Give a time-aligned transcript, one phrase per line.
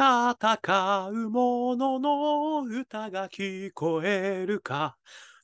[0.00, 4.96] 戦う者の歌が聞こえるか。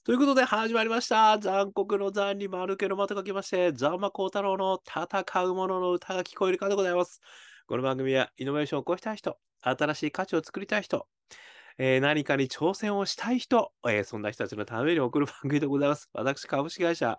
[0.03, 1.39] ということで始まりました。
[1.39, 7.21] 残酷の残に丸けのまと書きまして、ザンマコウタロウの戦う者の歌が聞こえるかでございます。
[7.67, 11.07] この番組はイノベーションを起こしたい人、新しい価値を作りたい人、
[11.79, 16.09] えー何かに挑戦をしたい人、えーそんな人たちのために送る番組でございます。
[16.13, 17.19] 私、株式会社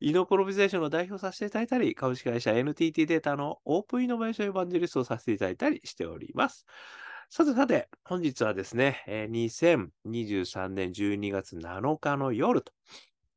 [0.00, 6.64] イノプロビゼーションの代表させていただいたり、株式会社 NTT データのオープンイノベーションエヴァンジェリストをさせていただいたりしております。
[7.30, 12.72] さてさて、本日はですね、えー2023年12月7日の夜と、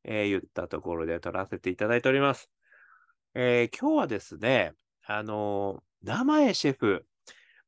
[0.04, 2.50] えー言ったところで撮らせていただいております。
[3.34, 4.72] えー今日はですね、
[5.04, 7.06] あのー生江シェフ、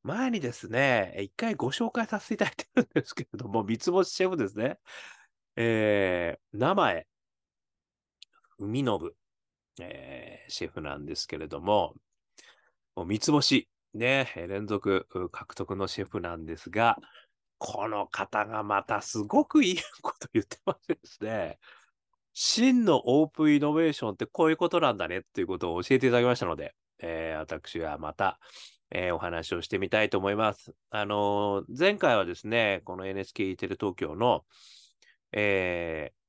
[0.05, 4.77] 前にですね、一回ご紹介させていただいてるんですけれども、三つ星シェフですね。
[5.55, 7.07] えー、生江
[8.59, 9.11] 海信、
[9.81, 11.95] えーシェフなんですけれども、
[12.95, 16.97] もう三つ星、ね、連続獲得のシェフなんですが、
[17.57, 21.57] この方がまたすごくいいこと言ってましてですね、
[22.33, 28.39] 真のオープンイノベーションってこういうことなんだねっていうことを教えていただきましたので、えー私はまた、
[28.91, 30.73] えーお話をしてみたいと思います。
[30.89, 34.45] あのー前回はですね、この NHK テレ東京の、
[35.31, 36.25] えー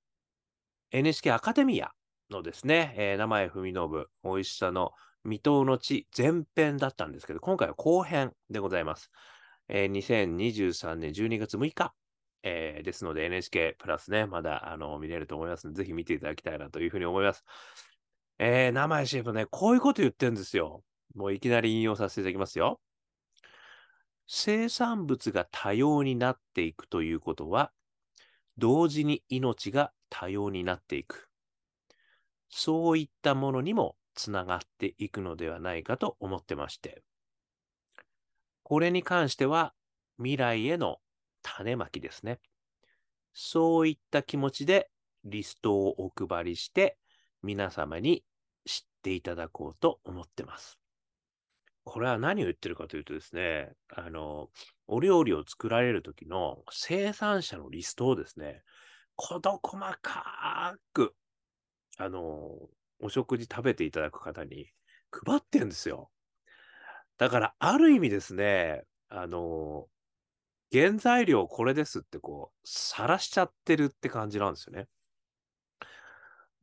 [0.93, 1.91] NHK アカデミア
[2.31, 4.93] のですね、えー、生江文信、美味しさの
[5.25, 9.11] 未踏の地前編だったんですけど、今回は後編でございます。
[9.69, 11.93] えー2023年12月6日、
[12.43, 17.45] えーですので NHK プラスね、まだあの見れると思いますので、ぜひ見ていただきたいなというふうに思います。
[18.39, 20.83] えー、生江シェフね、こういうこと言ってるんですよ。
[21.17, 22.79] もういきなり引用させていただきますよ。
[24.27, 27.73] 生産物が多様になっていくということは、
[28.59, 31.29] 同時に命が多様になっていく。
[32.49, 37.03] そういったものにもつながっていくのではないかと思ってまして。
[38.63, 39.75] これに関しては
[40.19, 40.99] 未来への
[41.43, 42.41] 種まきですね。
[43.33, 44.91] そういった気持ちで
[45.25, 46.99] リストをお配りして
[47.43, 48.25] 皆様に
[48.67, 50.79] 知っていただこうと思ってます。
[51.87, 54.51] これは何を言ってるかというとですね、あの、
[54.89, 58.65] お料理を作られる時の生産者のリストをですね、
[59.15, 61.15] 事細かく、
[61.97, 62.51] あの、
[62.99, 64.67] お食事食べていただく方に
[65.13, 66.11] 配ってんですよ。
[67.19, 69.87] だから、ある意味ですね、あの、
[70.73, 74.89] 原材料これですってこう、晒しちゃってるって感じなんですよね。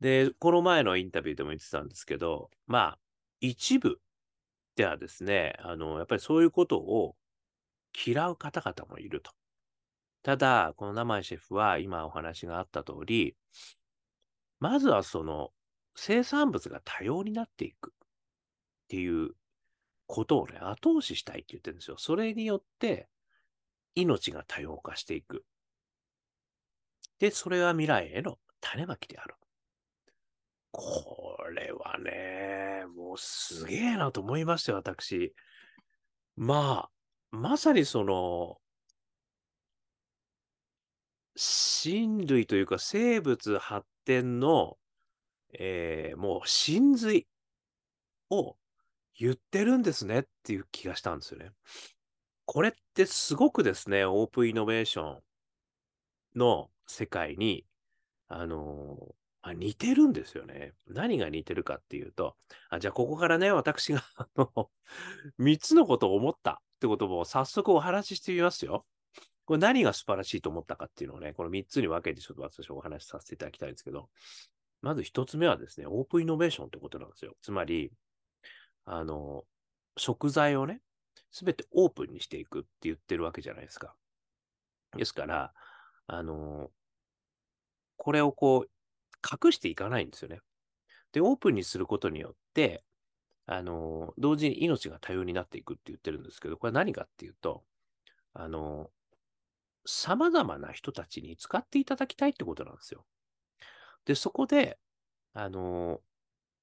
[0.00, 2.98] で、この前のインタビューでも言ってたんですけど、まあ、
[3.40, 3.98] 一部
[4.76, 7.16] ではですね、あの、やっぱりそういうことを
[8.06, 9.30] 嫌う方々もいると。
[10.22, 13.36] ただ、この生井シェフは今お話があった通り、
[14.58, 15.50] まずはその
[15.94, 18.08] 生産物が多様になっていくっ
[18.88, 19.30] ていう
[20.06, 21.96] ことをね、後押ししたいって言ってるんですよ。
[21.98, 23.08] それによって
[23.94, 25.44] 命が多様化していく。
[27.18, 29.34] で、それは未来への種まきである。
[30.72, 35.34] これはね、もうすげえなと思いましたよ、私。
[36.36, 36.90] まあ、
[37.30, 38.58] まさにその、
[41.36, 44.78] 人類というか生物発展の、
[45.58, 47.26] えーもう真髄
[48.30, 48.56] を
[49.16, 51.50] 言ってるんですねっていう気がしたんですよね。
[52.46, 55.22] これってすごくですね、オープンイノベーション
[56.36, 57.64] の世界に、
[58.28, 60.72] あのーあ似てるんですよね。
[60.86, 62.36] 何が似てるかっていうと、
[62.70, 64.70] あじゃあここからね、私が あの
[65.38, 68.86] 3つのことを思ったってことも早速お話ししてみますよ。
[69.44, 74.08] これ何が素晴らしいと思ったかっていうのをね、この3つに分けてちょっと私お話しさせていただきたいんですけど、
[74.80, 77.36] まず1つ目はですね、オープンイノベーションってことなんですよ。
[77.42, 77.92] つまり、
[78.86, 79.44] あの、
[79.96, 80.80] 食材をね、
[81.30, 83.94] すべてオープンにしていくって言ってるわけじゃないですか。
[84.96, 85.52] ですから、
[86.06, 86.70] あの、
[87.96, 88.70] これをこう、
[89.24, 90.40] 隠していかないんですよね。
[91.12, 92.84] で、オープンにすることによって、
[93.46, 97.64] あの、同時に命が多様になっていくって言ってるんですけど、これは何かっていうと、
[98.34, 98.90] あの、
[99.86, 103.06] 様々な人たちに使っていただきたいってことなんですよ。
[104.04, 104.78] で、そこで、
[105.34, 106.00] あの、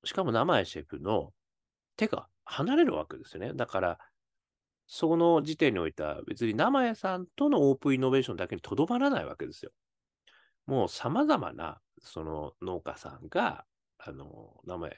[0.05, 1.33] しかも生井シェフの
[1.97, 3.53] 手が離れるわけですよね。
[3.55, 3.99] だから、
[4.87, 9.71] その時点においては別に生井さんとのオープンイノベーションだけにとどまらないわけですよ。
[10.65, 13.65] もう様々なその農家さんが、
[13.97, 14.91] あの、生井、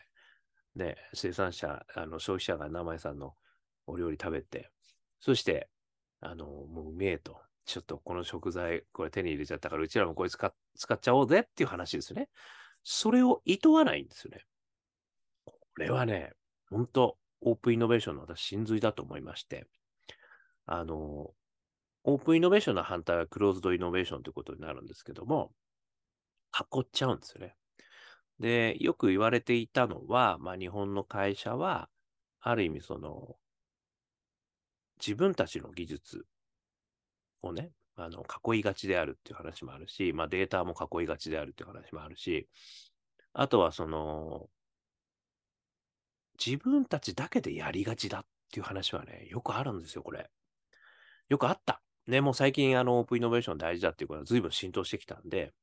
[0.75, 3.36] ね、生産者、あの消費者が生井さんの
[3.86, 4.69] お料理食べて、
[5.19, 5.69] そして、
[6.21, 7.42] あの、もううめえと。
[7.65, 12.30] ちょっとこの食材、これ手に入れちゃったから、うちらもこれ使っ使っちゃおうぜっていう話ですね。
[12.83, 14.45] それを厭わないんですよね。
[15.45, 16.33] これはね、
[16.69, 19.65] 本当オープンイノベーションの私、真髄だと思いまして。
[20.65, 21.31] あの、
[22.05, 25.51] オープンイノベーションの反対はクローズドイノベーションということになるんですけども、
[26.53, 27.55] 囲っちゃうんですよね。
[28.39, 31.89] で、よく言われていたのは、まあ、日本の会社は、
[32.41, 33.38] ある意味その、
[34.97, 36.25] 自分たちの技術
[37.41, 38.23] をね、あの、
[38.53, 42.50] 囲いがちであるっていう話もあるし、まあ、データも囲いがちであるっていう話もあるし、
[43.33, 44.50] あとはその、
[46.44, 50.29] 自分たちだけでやりがちだっていう話はね、よくあるんですよ、これ。
[51.29, 51.81] よくあった。
[52.07, 55.53] ね、もう最近、あの、オープンイノベーション大事だっていうことは随分浸透してきたんで、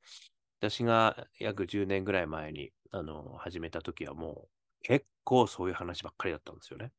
[0.61, 4.51] 私が約10年ぐらい前に、あの、始めた時はもう、
[4.83, 6.93] 結構そういう話ばっかりだったんですよね。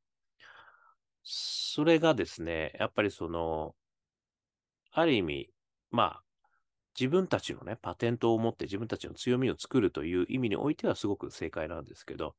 [1.24, 3.76] それがですね、やっぱりその、
[4.92, 5.54] ある意味、
[5.90, 6.24] まあ、
[7.00, 12.36] 自分たちのね、パテントを持って自分たちの強みを作るという意味においてはすごく正解なんですけど、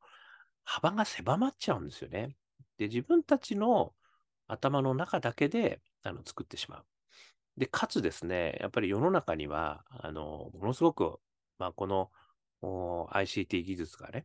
[0.65, 2.37] 幅が狭まっちゃうんですよね。
[2.79, 3.95] で、自分たちの
[4.49, 6.87] 頭の中だけであの作ってしまう。
[7.57, 11.19] で、かつですね、やっぱり世の中には、あの、ものすごく、
[11.59, 12.11] まあ、この
[12.63, 14.25] ICT 技術がね、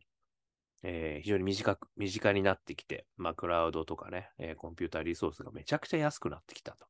[0.82, 6.86] えー、非常に短く、身近になってきて、まあ、クラウドとかね、えー、コンピューターリソースがめちゃくちゃ安くなってきたと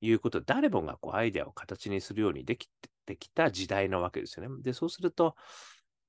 [0.00, 2.68] いうことで、誰もがこうアイデアを形にするようにでき
[3.06, 4.62] てきた時代なわけですよね。
[4.62, 5.36] で、そうすると、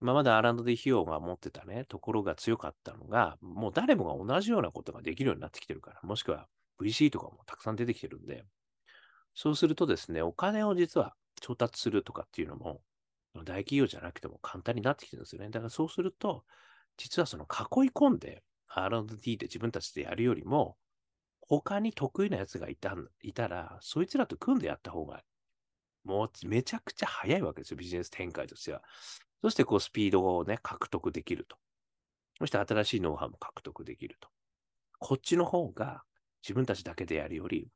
[0.02, 6.48] 今まで R&D 費用が持ってたね、ところが強かったのが、もう誰もが同じようなことができるようになってきてるから、もしくは
[6.82, 8.46] VC とかもたくさん出てきてるんで、
[9.34, 12.82] そうするとですね、お金を実は調達するとかっていうのも、
[13.36, 15.50] 大企業じゃなくても簡単になってきてるんですよね。
[15.50, 16.44] だからそうすると、
[16.98, 20.78] 実はその囲い込んで R&D で自分たちでやるよりも、
[21.42, 25.24] 他に得意なやつがいたいたら、そいつらと組んでやった方が、
[26.04, 28.84] もうめちゃくちゃ早いわけですよ、ビジネス展開としては。
[29.42, 31.58] そしてこうスピードをね、獲得できると。
[32.40, 34.30] そして新しいノウハウも獲得できると。
[35.00, 36.04] こっちの方が
[36.44, 37.70] 自分たちだけでやるより、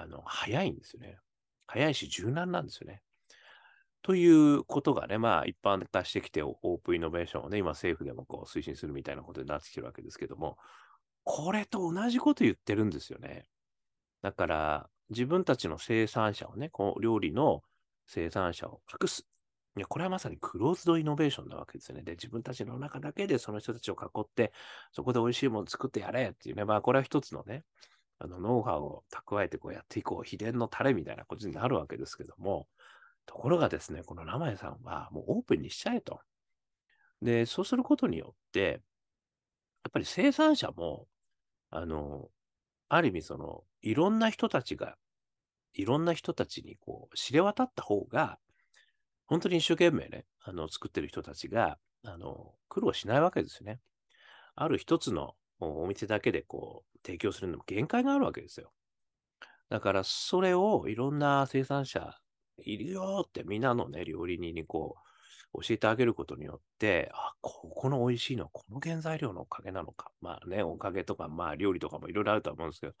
[0.00, 1.18] あの、早いんですよね。
[1.66, 3.02] 早いし柔軟なんですよね。
[4.02, 10.58] ということがね、まあ一般化してきて、オープンイノベーションをね、今政府でもこう推進するみたいなことになってきてるわけですけども、
[11.24, 13.46] これと同じこと言ってるんですよね。
[14.22, 17.62] だから、自分たちの生産者をね、こう料理の
[18.06, 19.26] 生産者を隠す。
[19.76, 22.02] いや、これはまさにクローズドイノベーションなわけですよね。
[22.02, 24.52] で、自分たちの中だけでその人たちを囲って、
[24.92, 27.64] そこで美味しいもの作ってやれっていうね、まあ、これは一つのね、
[28.18, 32.68] あの、ノウハウを蓄えてこうやっていこう、秘伝のタレみたいなことになるわけですけども、
[33.26, 36.20] ところがですね、この名前さんはもうオープンにしちゃえと。
[37.22, 38.80] で、そうすることによって、
[39.84, 41.06] やっぱり生産者も、
[41.70, 42.28] あの、
[42.88, 44.96] ある意味その、いろんな人たちが、
[45.74, 48.38] いろんな人たちにこう、知れ渡った方が、
[49.26, 53.80] 本当に一生懸命ね、あの、作ってる人たちが、あの、苦労しないわけですよね。
[54.54, 58.72] ある一つのお店だけでこう、提供するのも限界があるわけですよ。
[59.68, 62.16] だから、それをいろんな生産者
[62.58, 64.96] いるよってみんなのね、料理人にこ
[65.54, 70.10] う、教えてあげることによって、あ、ここの美味しいのはこの原材料のおかげなのか。
[70.20, 72.94] まあね、おかげとか、まあ料理とかもいろいろあると思うんですけど、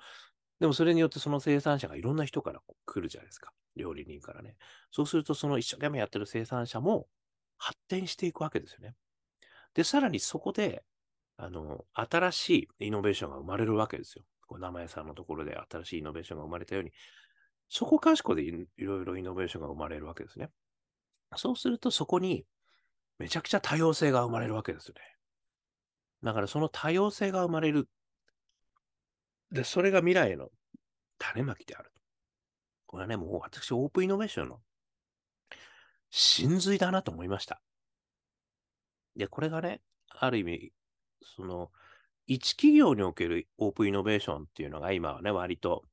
[0.60, 3.52] でもそれによってその生産者がいろんな人から来るじゃないですか。
[3.76, 4.56] 料理人からね。
[4.90, 7.08] そうするとその一生懸命やってる生産者も
[7.58, 8.94] 発展していくわけですよね。
[9.74, 10.82] で、さらにそこで、
[11.38, 12.50] あの、新し
[12.80, 14.24] いイノベーションが生まれるわけですよ。
[14.46, 16.92] こう名前さんのところで新しいイノベーションが生まれたように、
[17.68, 20.50] そこかしこでいろいろイノベーションが生まれるわけですね。
[21.36, 22.46] そうするとそこに
[23.18, 25.00] めちゃくちゃ多様性が生まれるわけですよね。
[26.22, 27.88] だからその多様性が生まれる。
[29.50, 30.48] で、それが未来への
[31.18, 31.90] 種まきである。
[32.86, 34.60] これはね、もう私オープンイノベーションの
[36.10, 37.60] 真髄だなと思いました。
[39.16, 40.72] で、これがね、ある意味、
[41.22, 41.70] その、
[42.26, 45.84] 一企業におけるオープンイノベーションっていうのが今はね、割と、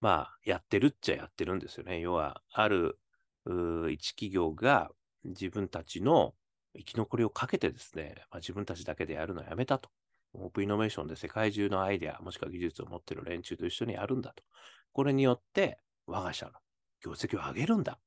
[0.00, 2.00] まあ、やってるっちゃやってるんですよね。
[2.00, 2.98] 要は、ある
[3.90, 4.90] 一企業が
[5.24, 6.34] 自分たちの
[6.76, 9.90] 生き残りをかけてですね、まあ、自分たちだけでやるのをやめたと。
[10.32, 14.44] オープンイノベーションで世界中のアイデア、もしくは技術を持ってる連中と一緒にやるんだと。
[14.92, 16.52] これによって、我が社の
[17.04, 17.98] 業績を上げるんだ。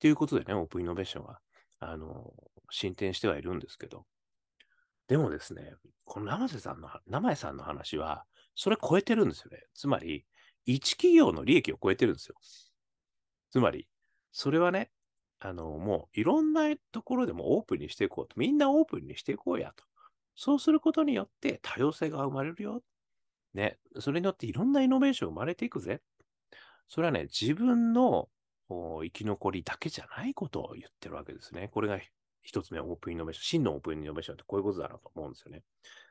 [0.00, 1.40] ということでね、オープンイノベーションは、
[1.78, 2.32] あの、
[2.70, 4.06] 進展してはいるんですけど。
[5.08, 9.64] でもですね、この生瀬さんの、生瀬さんの話は、それ超えてるんですよね。
[9.74, 10.26] つまり、
[10.64, 12.36] 一企業の利益を超えてるんですよ。
[13.50, 13.88] つまり、
[14.30, 14.90] それはね、
[15.38, 18.34] あの、もういろんなところでもオープンにしていこうと。
[18.36, 19.84] みんなオープンにしていこうやと。
[20.36, 22.80] そうすることによって多様性が生まれるよ。
[23.54, 23.78] ね。
[23.98, 26.00] それによっていろんなイノベーション生まれていくぜ。
[26.88, 28.28] それはね、自分の
[28.68, 31.68] 生き残りだけじゃないことを言ってるわけですね。
[31.72, 31.98] これが
[32.42, 33.44] 一つ目、オープンイノベーション。
[33.44, 35.62] 真のオープンイノベーションってこういうことだなと思うんですよね。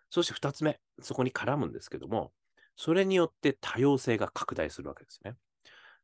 [0.10, 2.32] そして二つ目、そこに絡むんですけども、
[2.76, 5.36] それによって多様性が拡大するわけですね。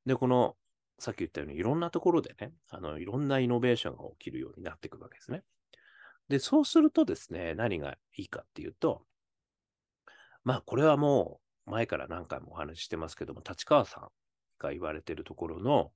[0.05, 0.55] で、この、
[0.99, 5.43] さっき言ったように、いろんなところでね、あの、いろんなイノベーションが起きるようになっていくわけですね。
[6.29, 9.03] で、そうするとですね、何がいいかっていうと、
[10.43, 14.09] まあ、これはもう、前から何回もお話ししてますけども、立川さん
[14.57, 15.91] が言われてるところの、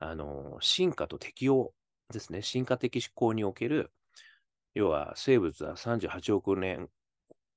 [0.00, 1.72] あの、進化と適応
[2.14, 3.92] ですね、進化的思考における、
[4.74, 6.88] 要は生物は38億年、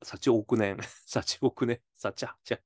[0.04, 2.60] 8億年、 8億年、8、8、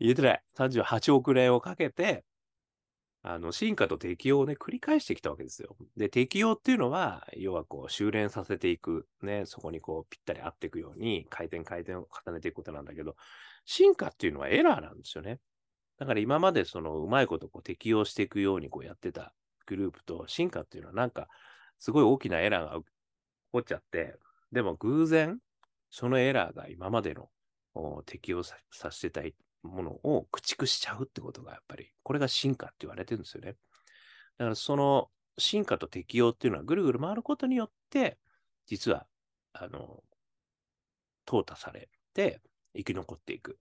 [0.00, 2.24] 言えてない、38億年をかけて、
[3.24, 5.76] あの、進化と適応をね、繰り返してきたわけですよ。
[5.96, 13.14] で、適応っていうのは、要はこう、修練させていく、ね、そこにこう、ぴったり合っていくように、回転回転を重ねていくことなんだけど、
[13.64, 15.38] 進化っていうのはエラーなんですよね。
[15.98, 19.32] だから今までその、うまいことこう適応していくようにこうやってた
[19.66, 21.28] グループと、進化っていうのはなんか、
[21.78, 22.84] すごい大きなエラーが起
[23.52, 24.16] こっちゃって、
[24.52, 25.38] でも偶然、
[25.90, 27.30] そのエラーが今までの
[28.06, 28.56] 適応さ
[28.90, 33.56] せてたものを駆逐しちゃうってことがやっぱり、これが進化って言われてるんですよね。
[34.38, 38.18] だからその進化と適応っていうのはぐるぐる回ることによって、
[38.66, 39.06] 実は、
[39.52, 40.02] あの、
[41.26, 42.40] 淘汰されて
[42.76, 43.58] 生き残っていく。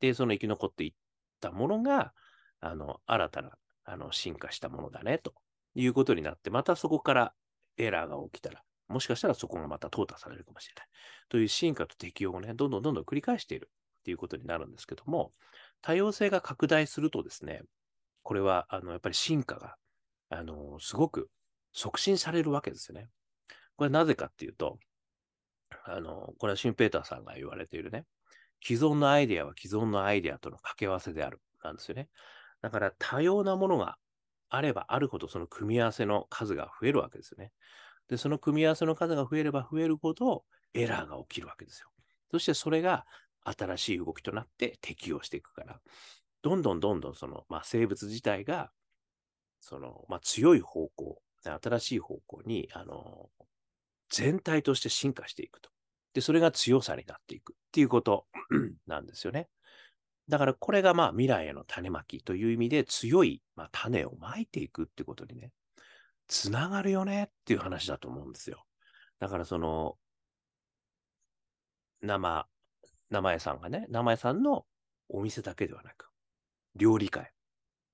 [0.00, 0.92] で、その生き残っていっ
[1.40, 2.12] たものが、
[2.60, 3.50] あの、新たな、
[3.84, 5.34] あの、進化したものだね、と
[5.74, 7.34] いうことになって、またそこから
[7.76, 10.86] エラーが起きたら、もしかしたらそこがまた淘汰されるかもしれない。
[11.28, 13.70] という進化と適応をね、どんどんどんどん繰り返している
[14.00, 15.32] っていうことになるんですけども、
[15.80, 17.62] 多様性が拡大するとですね、
[18.22, 19.76] これは、あの、やっぱり進化が、
[20.28, 21.28] あの、すごく
[21.72, 23.08] 促進されるわけですよね。
[23.76, 24.78] これなぜかっていうと、
[25.84, 28.04] あの、これはシンペーターさんが言われているね、
[28.62, 32.08] 既存のアイデアは既存のアイデアとの掛け合わせである、なんですよね。
[32.62, 33.98] だから多様なものが
[34.48, 37.52] あればあるほどその組み合わせの数が増えるわけですよね。
[38.08, 41.88] で、その組み合わせの数が増えれば増えるほどエラーが起きるわけですよ。
[42.30, 43.06] そしてそれが
[43.44, 45.80] 新しい動きとなって適応していくから、
[46.42, 48.70] どんどんどんどんその、まあ、生物自体が、
[49.60, 53.30] その、まあ、強い方向、新しい方向に、あの、
[54.10, 55.70] 全体として進化していくと。
[56.14, 58.26] で、それが強さになっていくっていうこと
[58.86, 59.48] なんですよね。
[60.28, 65.52] だからこれがまあ未来への種まきという意味で強い、まあ、種をまいていくってことにね、
[66.28, 68.64] つながるよねっていう話だと思うんですよ。
[69.18, 69.96] だからその、
[72.00, 72.46] 生、
[73.10, 74.64] 生屋さんがね、生屋さんの
[75.08, 76.08] お店だけではなく、
[76.74, 77.32] 料理会。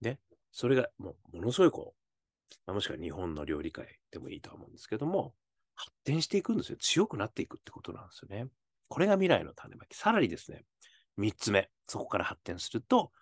[0.00, 0.20] ね。
[0.52, 1.94] それがもうものすごいこ
[2.66, 5.34] う、もしくは日本の料理会でもいいと思うんですけども、
[5.74, 6.78] 発展していくんですよ。
[6.80, 8.50] 強くなっていくってことなんですよね。
[8.88, 9.96] これが未来の種まき。
[9.96, 10.64] さらにですね、
[11.18, 13.12] 三つ目、そこから発展すると、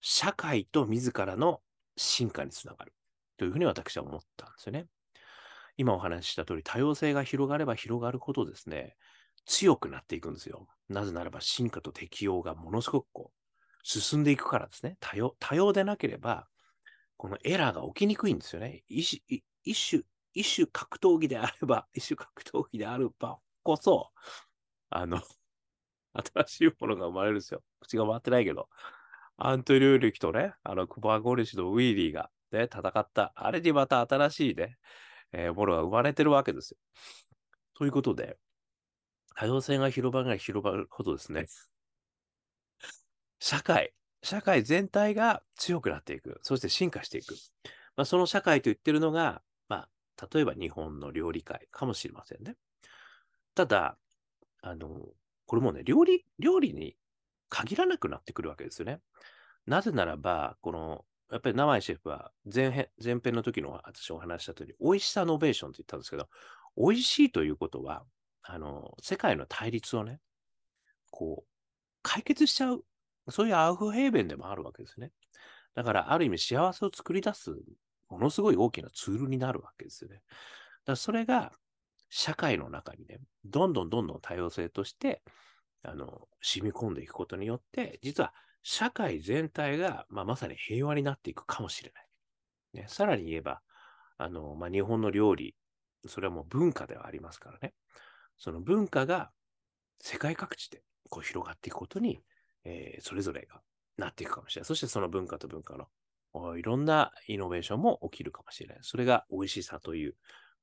[0.00, 1.60] 社会と自らの
[1.96, 2.94] 進化につながる。
[3.36, 4.86] というふうに私は思ったんですよね。
[5.76, 8.96] 今お話しした通り、多様性が広がれば広がるほどですね、
[9.46, 10.68] 強くなっていくんですよ。
[10.88, 13.40] なぜならば進化と適応がものすごくこう、
[13.82, 14.96] 進んでいくからですね。
[15.00, 16.48] 多様、多様でなければ、
[17.16, 18.84] このエラーが起きにくいんですよね。
[18.88, 20.02] 一種、一種、
[20.34, 24.10] 一種格闘技であれば、一種格闘技であればこそ、
[24.90, 25.20] あの、
[26.12, 27.62] 新しいものが生まれるんですよ。
[27.80, 28.68] 口が回ってないけど。
[29.36, 33.32] アントリューリキとね、あの、クバゴリシとウィリーが、ね、戦った。
[33.34, 34.76] あれにまた新しいね、
[35.32, 36.78] えー、ものが生まれてるわけですよ。
[37.74, 38.36] ということで、
[39.34, 41.46] 多様性が広場が広がるほどですね、
[43.38, 46.38] 社会、社会全体が強くなっていく。
[46.42, 47.34] そして進化していく。
[47.96, 49.88] まあ、その社会と言ってるのが、ま
[50.18, 52.56] あ、例えば日本の料理界かもしれませんね。
[53.54, 53.96] ただ、
[54.60, 55.00] あの、
[55.50, 56.94] これもね、料理、料理に
[57.48, 59.00] 限らなくなってくるわけですよね。
[59.66, 66.28] なぜならば、この、やっぱり生井シェフは前編、前編の時の私お話した通り、美味しさノベーションって言ったんですけど、
[66.76, 68.04] 美味しいということは、
[68.44, 70.20] あの、世界の対立をね、
[71.10, 71.48] こう、
[72.04, 72.84] 解決しちゃう、
[73.30, 75.10] そういうアウフヘーベンでもあるわけですね。
[75.74, 77.50] だから、ある意味幸せを作り出す、
[78.08, 80.18] ものすごい大きなツールになるわけですよね。
[80.18, 80.24] だか
[80.92, 81.50] らそれが、
[82.10, 85.22] 社会の中にね、どんどんどんどん多様性として、
[85.82, 92.82] あの、染み込んでいくことによって、実は社会全体が、まあ、まさに平和になっていくかもしれない。
[92.82, 93.62] ね、さらに言えば、
[94.18, 95.54] あの、まあ、日本の料理、
[96.06, 97.74] それはもう文化ではありますからね。
[98.36, 99.30] その文化が
[99.98, 102.22] 世界各地でこう広がっていくことに、
[102.64, 103.60] えー、それぞれが
[103.98, 104.66] なっていくかもしれない。
[104.66, 105.76] そしてその文化と文化
[106.34, 108.78] のいろんなイノベーションも起きるかもしれない。
[108.82, 110.14] それが美味しさという、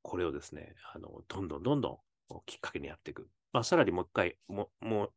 [0.08, 1.98] これをですね、あの、どんどんどんどん
[2.46, 3.28] きっかけにやっていく。
[3.52, 5.12] まあ、さらにもう一回、ももう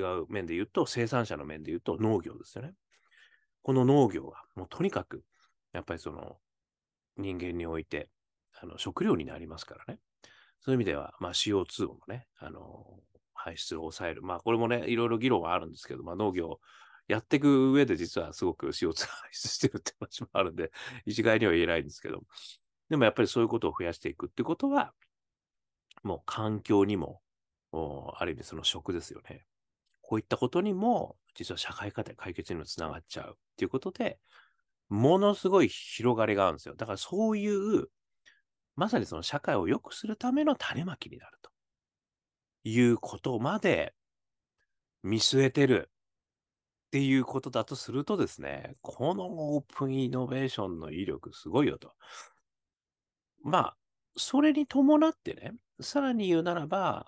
[0.00, 2.74] 違う面で言うと、生産者の面で言うと農業ですよね。
[3.62, 5.24] この農業は、もうとにかく、
[5.72, 6.36] やっぱりその、
[7.16, 8.08] 人間において、
[8.62, 9.98] あの、食料になりますからね。
[10.60, 13.00] そういう意味では、まあ、CO2 をね、あの、
[13.34, 14.22] 排出を抑える。
[14.22, 16.60] まあ、これもね、いろいろ議論はあるんですけど、まあ、農業
[17.08, 20.70] やっていく上で実はすごく CO2 排出してるって話もあるんで、
[21.04, 22.22] 一概には言えないんですけど、
[22.88, 24.92] でもやっぱりそういうことを増やしていくってことは、
[26.02, 27.20] もう環境にも、
[27.72, 29.44] ある意味その食ですよね。
[30.00, 34.18] こういったことにも、実は社会課題解決にもつながっちゃうっていうことで、
[34.88, 36.76] ものすごい広がりがあるんですよ。
[36.76, 37.88] だからそういう、
[38.76, 41.50] まさにその社会を良くするための種まきになると
[42.64, 43.94] いうことまで
[45.02, 51.94] 見据えてるっていうことだとするとですね、このオープンイノベーションの威力すごいよと。
[53.46, 53.76] まあ、
[54.16, 57.06] それに伴ってね、さらに言うならば、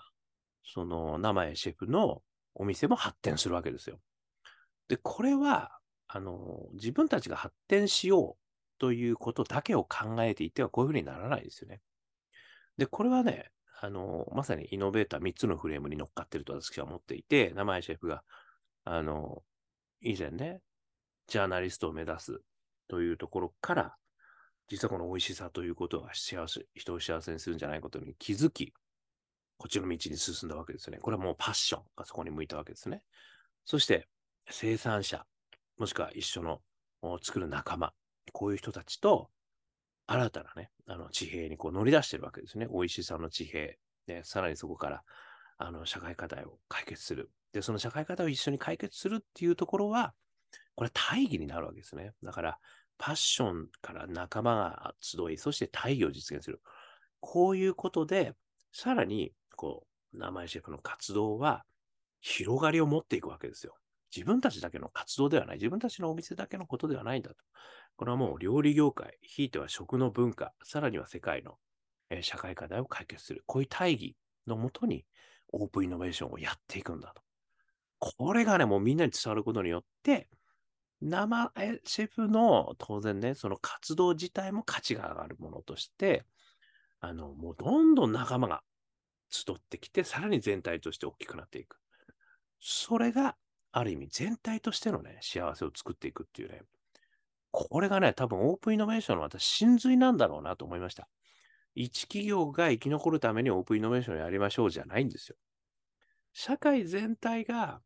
[0.65, 2.23] その名前シェフの
[2.55, 3.99] お店も発展するわけですよ。
[4.87, 5.73] で、これは、
[6.07, 11.81] あの、自分たちが発展しようということだけを考えていてはこういうふうにならないですよね。
[12.77, 18.23] で、これはね、あの、まさにイノベーター3つのフレームに乗っかってると私は思っていて、名前シェフが、
[18.85, 19.43] あの、
[20.01, 20.61] 以前ね、
[21.27, 22.41] ジャーナリストを目指す
[22.87, 23.97] というところから、
[24.69, 28.73] 実はこの美味しさということが幸せ、人を幸せにするんじゃないことに気づき、
[29.57, 30.99] こっちの道に進んだわけですね。
[30.99, 33.03] これはもうパッションがそこに向いたわけですね。
[33.65, 34.07] そして、
[34.51, 35.27] 生産者、
[35.79, 36.61] もしくは一緒の
[37.23, 37.93] 作る仲間、
[38.33, 39.31] こういう人たちと、
[40.07, 42.67] 新たなね、あの地平にこう乗り出してるわけですね。
[42.71, 43.75] 美味しさの地平。
[44.07, 45.03] で、さらにそこから、
[45.59, 47.31] あの、社会課題を解決する。
[47.53, 50.15] で、その社会課題を一緒に解決するっていうところは、
[50.77, 52.13] これ大義になるわけですね。
[52.23, 52.59] だから、
[52.99, 56.61] パッションから仲間が集い、そして大義を実現する。
[57.21, 58.35] こういうことで、
[58.73, 61.65] さらに、こう、名前シェフの活動は
[62.21, 63.77] 広がりを持っていくわけですよ。
[64.15, 65.57] 自分たちだけの活動ではない。
[65.57, 67.37] 自分たちのお店だけのことではないんだと。
[67.97, 71.57] これはもう料理業界、ひいては食の文化、さらには世界の、
[72.11, 73.43] えー、社会課題を解決する。
[73.47, 75.05] こういう大義のもとに
[75.53, 77.23] オープンイノベーションをやっていくんだと。
[77.99, 80.29] これがね、もうみんなに伝わることによって、
[81.01, 81.53] 生
[81.85, 86.25] シェフの当然ね、その活動自体も価値が上がるものとして、
[87.01, 88.63] あの、もうどんどん仲間が
[89.31, 91.79] 集ってきて、さらに全体として大きくなっていく。
[92.61, 93.37] それが、
[93.71, 96.63] ある意味全体としてのね、幸せを作っていくっていうね、
[97.51, 101.09] これがね、多分オープンイノベーションの私、真髄なんだろうなと思いました。
[101.75, 105.37] 一企業が生き残るためにオープンイノベーションをやりましょうじゃないんですよ。
[106.33, 107.83] 社会全体が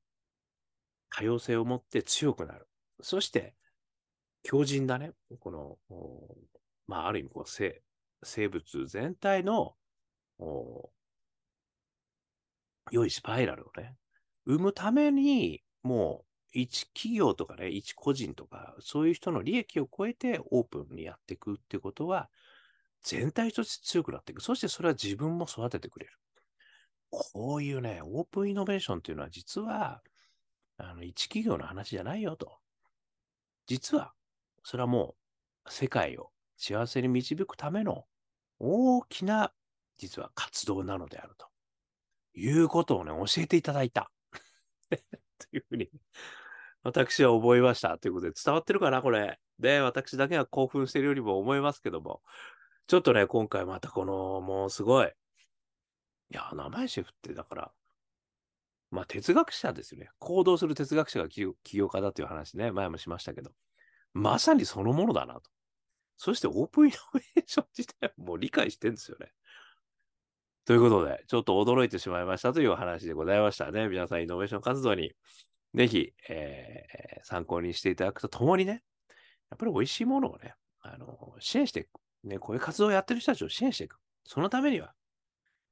[1.11, 2.67] 多様性を持って強くなる。
[3.03, 3.55] そして、
[4.43, 5.13] 強靭だね。
[5.41, 5.79] この、
[6.87, 7.83] まあ、ある意味こう生、
[8.23, 9.77] 生物全体の
[12.91, 13.97] 良いスパイラルをね、
[14.47, 22.31] 生むために、もう、一企業とかね、一個人とか、そういう人の利益を超えてオープンにやっていくっていうことは、
[23.03, 24.43] 全体として強くなっていく。
[24.43, 26.13] そしてそれは自分も育ててくれる。
[27.11, 30.03] こういうね、オープンイノベーションっていうのは実は、
[30.77, 32.62] あの、一企業の話じゃないよと。
[33.67, 34.13] 実は、
[34.65, 35.15] それはも
[35.67, 38.05] う世界を幸せに導くための
[38.59, 39.53] 大きな、
[39.99, 41.47] 実は活動なのであると。
[42.35, 44.11] いうことをね、教えていただいた。
[44.91, 45.91] というふうに、
[46.83, 47.99] 私は覚えました。
[47.99, 49.39] ということで、伝わってるかな、これ。
[49.59, 52.23] で、私だけが興奮してるよりも思いますけども、
[52.87, 55.07] ちょっとね、今回またこの、もうすごい。
[55.07, 57.73] いや、名前シェフってだから、
[58.93, 60.11] まあ哲学者ですよね。
[60.19, 63.51] 行動する哲学者が起業家だという話ね、前もしましたけど、
[64.13, 65.43] まさにそのものだなと。
[66.19, 69.33] そしてオープンイノベーション自体 もう理解してんですよね。
[70.67, 73.89] ということで、ちょっと驚いてしまいましたというお話でございましたね。
[73.89, 75.13] 皆さん、イノベーション活動に
[75.75, 78.83] ぜひ、えー、参考にしていただくとともにね、
[79.51, 81.89] やっぱり美味しいものをね、あの、支援していく。
[82.25, 83.99] ね、こういう活動をやってる人たちを支援していく。
[84.25, 84.93] そのためには、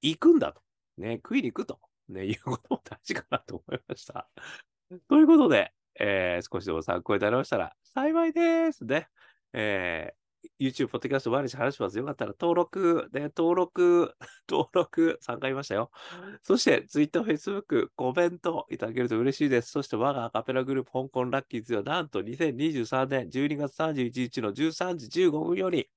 [0.00, 0.62] 行くんだと。
[0.96, 1.78] ね、食いに行くと。
[2.11, 4.29] ね、いうことも大事かなと思いました。
[5.09, 9.09] ということで、えー、少しでも参考になりましたら幸いですね。
[9.53, 10.20] えー、
[10.59, 11.99] YouTube、ポッドキャスト、毎日話します。
[11.99, 14.14] よかったら登録、ね、登録、
[14.49, 15.90] 登録、3回言いましたよ。
[16.42, 19.70] そして、Twitter、Facebook、コメントいただけると嬉しいです。
[19.70, 25.90] そして、我がアカペラグループ、香港ラッキーズは、なんと2023年12月31日の13時15分より、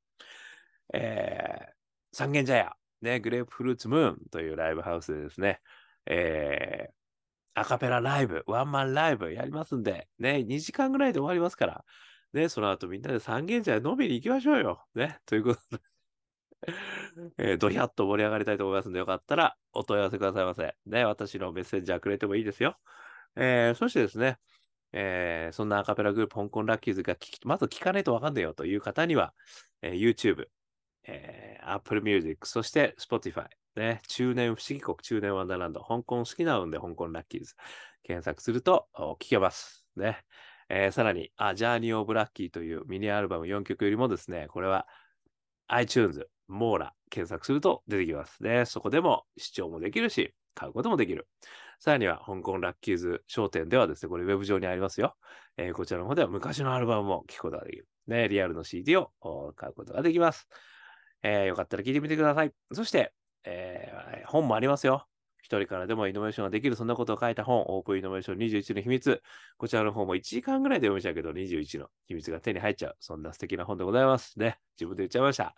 [0.94, 1.74] えー、
[2.12, 5.62] 三軒茶屋、ね、グレープフルーツムーンというライブハウスでですね、
[6.06, 11.86] えー、アカペラライブ、ワンマンライブやりますんで、ね、2時間ぐらいで終わりますから、
[12.34, 14.84] ね、その後みんなで三軒茶屋飲みに行きましょうよ。
[14.96, 15.84] ね、ということで
[17.38, 20.76] えー、どひゃっと盛り上がりたいと思いますので、よかったらお問い合わせくださいませ。
[20.86, 22.78] ね、私のメッセンジャーくれてもいいですよ。
[23.36, 24.38] えー、そしてですね、
[24.94, 29.34] えー、そんなアカペラグループ、香港ラッキーズがまず聞かないとわかんないよという方には、
[29.82, 30.46] えー、YouTube、
[31.06, 37.56] えー、Apple Music、そして Spotify、ね、中年不思議国、中年ワンダーランド、香港好きな運で香港ラッキーズ。
[38.04, 38.88] 検索すると
[39.20, 39.86] 聞けます。
[39.96, 40.24] ね。
[40.70, 44.88] えー、さらに、あ、ジャーニー・オブ・ラッキーというミニアルバム4曲よりもですね、これは
[45.68, 48.66] iTunes、モーラ検索すると出てきますね。
[48.66, 51.28] そこでも視聴もできるし、買うこともできる。
[51.80, 55.16] さらには、香港ラッキーズ商店ではですね、これウェブ上にありますよ。
[55.58, 57.88] えー、こちらの方では昔のアルバムも聴くことができる。
[58.08, 59.12] ね、リアルの CD を
[59.56, 60.48] 買うことができます。
[61.24, 62.52] えー、よかったら聞いてみてください。
[62.72, 63.14] そして、
[63.46, 65.08] えー、本もありますよ。
[65.44, 69.22] 一人からでもイノベーションができる、そんなことを書いた本、オープンイノベーション21の秘密。
[69.58, 72.96] こちらの方も1時間ぐらいで読めちゃうけど、21の秘密が手に入っちゃう。
[73.00, 74.40] そんな素敵な本でございます。
[74.40, 74.58] ね。
[74.78, 75.54] 自分で言っちゃいました。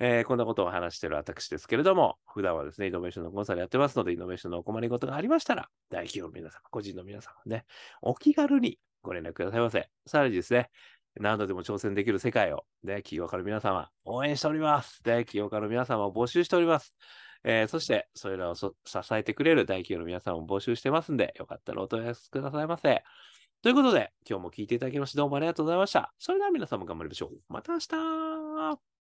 [0.00, 7.66] えー、こんなことを話してる私ですけれども、普段はですね、イノベーションのコンサルやってますので、イノベーションのお困りごとがありましたら、大企業の皆様、個人の皆様ね、
[8.00, 9.88] お気軽にご連絡くださいませ。
[10.06, 10.70] さらにですね、
[11.18, 15.02] 何度でも挑戦できる世界を、ね、企業家の皆様、応援しております。
[15.02, 16.94] で、企業家の皆様を募集しております。
[17.42, 18.70] えー、そして、それらを支
[19.12, 23.02] えてくれる大企業の皆さんも募集してますんで、よかったらお問い合わせくださいませ。
[23.62, 26.12] ということで、今日も聞いていただきましてどうもありがとうございました。
[26.18, 27.30] それでは皆様頑張りましょう。
[27.48, 28.90] また明日